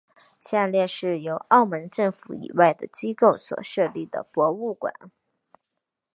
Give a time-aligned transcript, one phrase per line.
[0.39, 4.91] 下列是由澳门政府以外的机构所设立的博物馆。